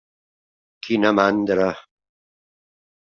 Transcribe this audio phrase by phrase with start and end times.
[0.87, 1.67] Quina mandra!